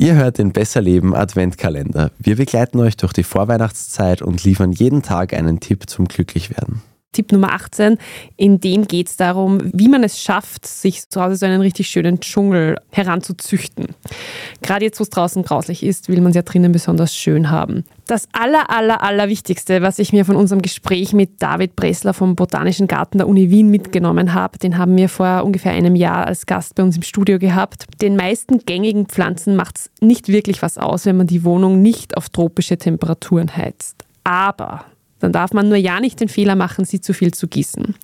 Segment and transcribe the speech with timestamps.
[0.00, 2.12] Ihr hört den Besser Leben Adventkalender.
[2.18, 6.82] Wir begleiten euch durch die Vorweihnachtszeit und liefern jeden Tag einen Tipp zum Glücklichwerden.
[7.12, 7.96] Tipp Nummer 18,
[8.36, 11.88] in dem geht es darum, wie man es schafft, sich zu Hause so einen richtig
[11.88, 13.86] schönen Dschungel heranzuzüchten.
[14.62, 17.84] Gerade jetzt, wo es draußen grauslich ist, will man es ja drinnen besonders schön haben.
[18.06, 22.36] Das aller, aller, aller Wichtigste, was ich mir von unserem Gespräch mit David Bressler vom
[22.36, 26.46] Botanischen Garten der Uni Wien mitgenommen habe, den haben wir vor ungefähr einem Jahr als
[26.46, 27.84] Gast bei uns im Studio gehabt.
[28.02, 32.16] Den meisten gängigen Pflanzen macht es nicht wirklich was aus, wenn man die Wohnung nicht
[32.16, 34.04] auf tropische Temperaturen heizt.
[34.24, 34.84] Aber
[35.18, 37.94] dann darf man nur ja nicht den Fehler machen, sie zu viel zu gießen,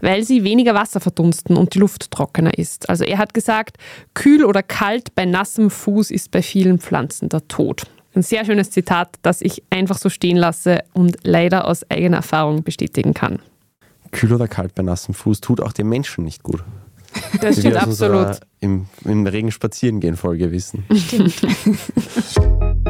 [0.00, 2.88] weil sie weniger Wasser verdunsten und die Luft trockener ist.
[2.88, 3.76] Also er hat gesagt,
[4.14, 7.82] kühl oder kalt bei nassem Fuß ist bei vielen Pflanzen der Tod.
[8.14, 12.64] Ein sehr schönes Zitat, das ich einfach so stehen lasse und leider aus eigener Erfahrung
[12.64, 13.38] bestätigen kann.
[14.10, 16.64] Kühl oder kalt bei nassem Fuß tut auch dem Menschen nicht gut.
[17.40, 18.40] Das stimmt absolut.
[18.60, 20.84] Im, Im Regen spazieren gehen Folge wissen.
[20.92, 21.40] Stimmt.